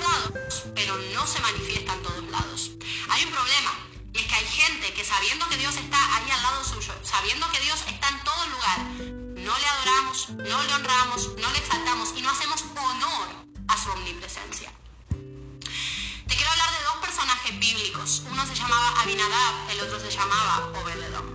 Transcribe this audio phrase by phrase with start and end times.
[0.00, 2.70] todos lados, pero no se manifiesta en todos lados.
[3.10, 3.72] Hay un problema,
[4.14, 7.50] y es que hay gente que sabiendo que Dios está ahí al lado suyo, sabiendo
[7.50, 12.12] que Dios está en todo lugar, no le adoramos, no le honramos, no le exaltamos
[12.16, 13.28] y no hacemos honor
[13.68, 14.72] a su omnipresencia.
[15.10, 18.22] Te quiero hablar de dos personajes bíblicos.
[18.30, 21.26] Uno se llamaba Abinadab, el otro se llamaba Obededom.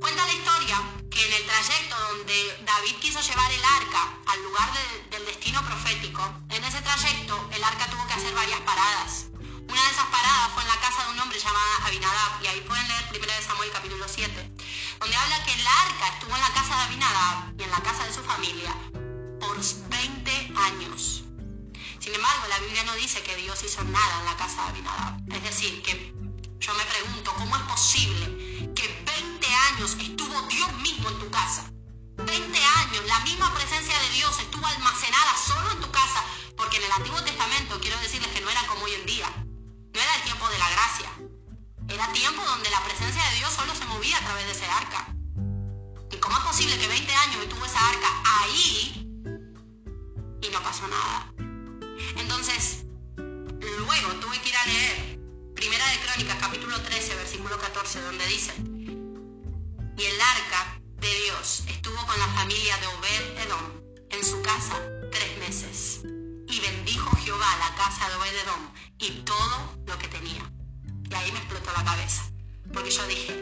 [0.00, 4.70] Cuenta la historia que en el trayecto donde David quiso llevar el arca al lugar
[5.10, 9.26] del destino profético, en ese trayecto el arca tuvo que hacer varias paradas.
[9.68, 12.60] Una de esas paradas fue en la casa de un hombre llamado Abinadab, y ahí
[12.62, 14.52] pueden leer 1 Samuel capítulo 7,
[15.00, 18.04] donde habla que el arca estuvo en la casa de Abinadab y en la casa
[18.04, 18.74] de su familia
[19.40, 21.24] por 20 años.
[22.00, 25.20] Sin embargo, la Biblia no dice que Dios hizo nada en la casa de Abinadab.
[25.30, 26.12] Es decir, que
[26.58, 29.01] yo me pregunto, ¿cómo es posible que 20
[29.80, 31.70] estuvo Dios mismo en tu casa?
[32.16, 36.22] 20 años, la misma presencia de Dios estuvo almacenada solo en tu casa,
[36.56, 39.26] porque en el Antiguo Testamento quiero decirles que no era como hoy en día.
[39.26, 41.10] No era el tiempo de la gracia.
[41.88, 45.14] Era tiempo donde la presencia de Dios solo se movía a través de ese arca.
[46.10, 49.06] ¿Y cómo es posible que 20 años estuvo esa arca ahí
[50.42, 51.32] y no pasó nada?
[52.18, 52.84] Entonces,
[53.16, 55.18] luego tuve que ir a leer
[55.54, 58.52] Primera de Crónicas, capítulo 13, versículo 14, donde dice,
[60.02, 64.74] y el arca de Dios estuvo con la familia de Obed Edom en su casa
[65.12, 66.00] tres meses.
[66.48, 70.42] Y bendijo Jehová la casa de Obed Edom y todo lo que tenía.
[71.08, 72.24] Y ahí me explotó la cabeza.
[72.72, 73.32] Porque yo dije,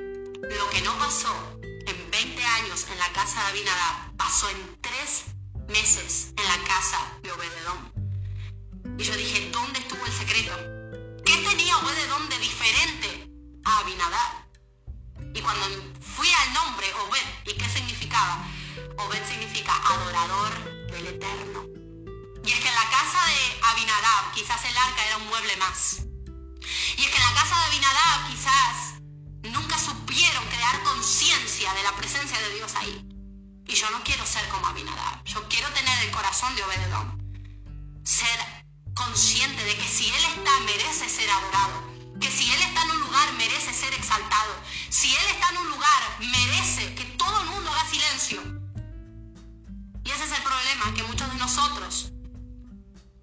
[0.43, 5.25] lo que no pasó en 20 años en la casa de Abinadab, pasó en tres
[5.69, 8.99] meses en la casa de Obededón.
[8.99, 10.55] Y yo dije, ¿dónde estuvo el secreto?
[11.25, 13.31] ¿Qué tenía Obededón de diferente
[13.65, 14.50] a Abinadab?
[15.35, 15.67] Y cuando
[16.01, 18.45] fui al nombre Obed, ¿y qué significaba?
[18.97, 20.53] Obed significa adorador
[20.91, 21.65] del Eterno.
[22.45, 26.03] Y es que en la casa de Abinadab quizás el arca era un mueble más.
[26.97, 29.01] Y es que en la casa de Abinadab quizás
[29.53, 33.07] nunca supieron crear conciencia de la presencia de Dios ahí.
[33.67, 35.23] Y yo no quiero ser como Abinadab.
[35.25, 37.21] Yo quiero tener el corazón de Obededón.
[38.05, 38.39] Ser
[38.95, 41.90] consciente de que si Él está, merece ser adorado.
[42.21, 44.53] Que si Él está en un lugar, merece ser exaltado.
[44.91, 48.43] Si Él está en un lugar, merece que todo el mundo haga silencio.
[50.05, 52.11] Y ese es el problema, que muchos de nosotros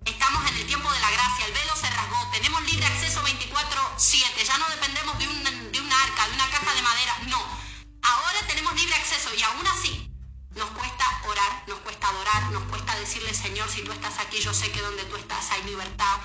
[0.06, 4.44] estamos en el tiempo de la gracia, el velo se rasgó, tenemos libre acceso 24/7,
[4.44, 7.42] ya no dependemos de un, de un arca, de una caja de madera, no.
[8.04, 10.10] Ahora tenemos libre acceso y aún así
[10.56, 14.54] nos cuesta orar, nos cuesta adorar, nos cuesta decirle, Señor, si tú estás aquí, yo
[14.54, 16.18] sé que donde tú estás hay libertad,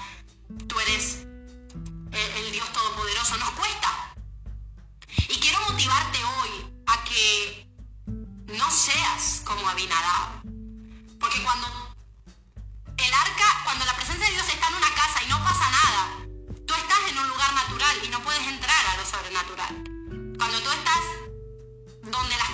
[3.33, 4.15] Todopoderoso, nos cuesta.
[5.29, 7.67] Y quiero motivarte hoy a que
[8.07, 10.43] no seas como Abinadab.
[11.21, 11.67] Porque cuando
[12.97, 16.09] el arca, cuando la presencia de Dios está en una casa y no pasa nada,
[16.67, 19.75] tú estás en un lugar natural y no puedes entrar a lo sobrenatural.
[20.39, 21.03] Cuando tú estás
[22.03, 22.51] donde las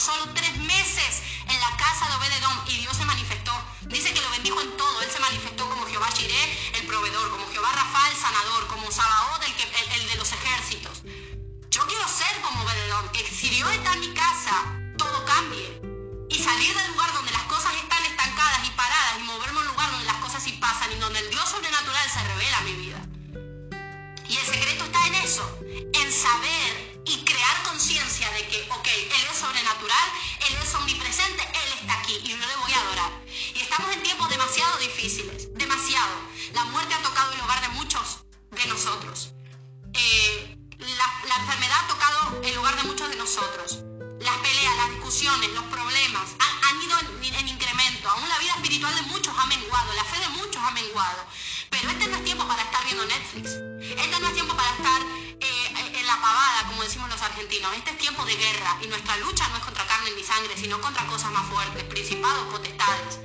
[0.00, 3.52] solo tres meses en la casa de Obededón y Dios se manifestó.
[3.86, 5.02] Dice que lo bendijo en todo.
[5.02, 9.42] Él se manifestó como Jehová Jireh, el proveedor, como Jehová Rafa, el sanador, como Sabaoth,
[9.44, 9.64] el, que,
[9.94, 11.02] el, de los ejércitos.
[11.70, 14.64] Yo quiero ser como Obededón, que si Dios está en mi casa,
[14.96, 15.80] todo cambie.
[16.30, 19.68] Y salir del lugar donde las cosas están estancadas y paradas y moverme a un
[19.68, 22.72] lugar donde las cosas sí pasan y donde el Dios sobrenatural se revela en mi
[22.84, 23.00] vida.
[24.28, 25.58] Y el secreto está en eso,
[25.94, 26.57] en saber
[27.78, 30.08] conciencia de que, ok, Él es sobrenatural,
[30.50, 33.12] Él es omnipresente, Él está aquí y yo le voy a adorar.
[33.54, 36.10] Y estamos en tiempos demasiado difíciles, demasiado.
[36.54, 39.30] La muerte ha tocado el hogar de muchos de nosotros.
[39.94, 43.78] Eh, la, enfermedad ha tocado el hogar de muchos de nosotros.
[44.18, 48.10] Las peleas, las discusiones, los problemas han, ido en, en, incremento.
[48.10, 51.24] Aún la vida espiritual de muchos ha menguado, la fe de muchos ha menguado.
[51.70, 53.50] Pero este no es tiempo para estar viendo Netflix.
[53.80, 55.00] Este no es tiempo para estar
[56.68, 57.72] como decimos los argentinos.
[57.76, 60.80] Este es tiempo de guerra y nuestra lucha no es contra carne ni sangre, sino
[60.80, 63.18] contra cosas más fuertes, principados, potestades.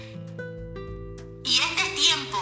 [1.43, 2.37] Y este es tiempo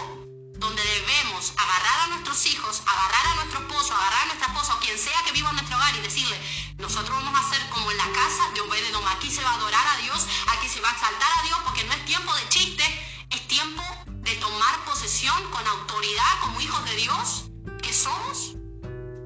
[0.58, 4.80] donde debemos agarrar a nuestros hijos, agarrar a nuestro esposo, agarrar a nuestra esposa o
[4.80, 6.40] quien sea que viva en nuestro hogar y decirle,
[6.78, 9.88] nosotros vamos a hacer como en la casa de Obededom, aquí se va a adorar
[9.88, 13.08] a Dios, aquí se va a exaltar a Dios, porque no es tiempo de chiste,
[13.32, 17.46] es tiempo de tomar posesión con autoridad como hijos de Dios
[17.82, 18.61] que somos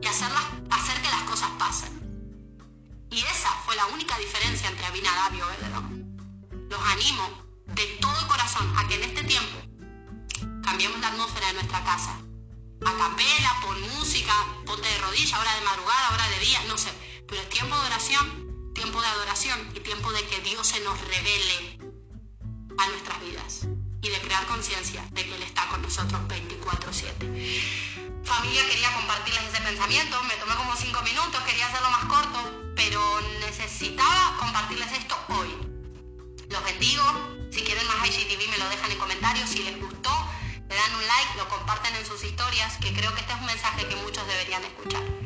[0.05, 1.89] y hacerlas, hacer que las cosas pasen.
[3.09, 5.89] Y esa fue la única diferencia entre Abinadab y Obededom.
[6.69, 7.27] Los animo
[7.65, 9.57] de todo corazón a que en este tiempo
[10.63, 12.19] cambiemos la atmósfera de nuestra casa.
[12.85, 14.33] A capela, pon música,
[14.67, 16.91] ponte de rodilla, hora de madrugada, hora de día, no sé.
[17.27, 21.01] Pero es tiempo de oración, tiempo de adoración y tiempo de que Dios se nos
[21.01, 21.79] revele
[22.77, 23.61] a nuestras vidas
[24.03, 28.05] y de crear conciencia de que Él está con nosotros 24/7.
[28.25, 29.34] Familia, quería compartirles ese
[29.65, 33.01] pensamiento, me tomé como cinco minutos, quería hacerlo más corto, pero
[33.47, 35.49] necesitaba compartirles esto hoy.
[36.49, 37.03] Los bendigo,
[37.49, 40.11] si quieren más IGTV me lo dejan en comentarios, si les gustó,
[40.69, 43.45] le dan un like, lo comparten en sus historias, que creo que este es un
[43.47, 45.24] mensaje que muchos deberían escuchar.